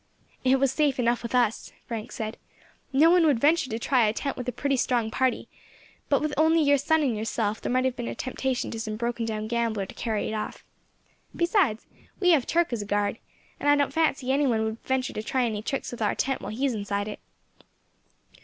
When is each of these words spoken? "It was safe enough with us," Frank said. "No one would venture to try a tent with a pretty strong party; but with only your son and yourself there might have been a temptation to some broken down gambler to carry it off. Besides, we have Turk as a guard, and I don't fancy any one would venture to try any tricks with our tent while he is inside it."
"It 0.43 0.59
was 0.59 0.71
safe 0.71 0.97
enough 0.97 1.21
with 1.21 1.35
us," 1.35 1.71
Frank 1.85 2.11
said. 2.11 2.37
"No 2.91 3.11
one 3.11 3.23
would 3.27 3.39
venture 3.39 3.69
to 3.69 3.77
try 3.77 4.07
a 4.07 4.13
tent 4.13 4.35
with 4.35 4.49
a 4.49 4.51
pretty 4.51 4.75
strong 4.75 5.11
party; 5.11 5.47
but 6.09 6.21
with 6.23 6.33
only 6.37 6.59
your 6.63 6.79
son 6.79 7.03
and 7.03 7.15
yourself 7.15 7.61
there 7.61 7.71
might 7.71 7.85
have 7.85 7.95
been 7.95 8.07
a 8.07 8.15
temptation 8.15 8.71
to 8.71 8.79
some 8.79 8.95
broken 8.95 9.27
down 9.27 9.47
gambler 9.47 9.85
to 9.85 9.93
carry 9.93 10.27
it 10.27 10.33
off. 10.33 10.63
Besides, 11.35 11.85
we 12.19 12.31
have 12.31 12.47
Turk 12.47 12.73
as 12.73 12.81
a 12.81 12.85
guard, 12.87 13.19
and 13.59 13.69
I 13.69 13.75
don't 13.75 13.93
fancy 13.93 14.31
any 14.31 14.47
one 14.47 14.63
would 14.63 14.81
venture 14.83 15.13
to 15.13 15.21
try 15.21 15.45
any 15.45 15.61
tricks 15.61 15.91
with 15.91 16.01
our 16.01 16.15
tent 16.15 16.41
while 16.41 16.51
he 16.51 16.65
is 16.65 16.73
inside 16.73 17.07
it." 17.07 17.19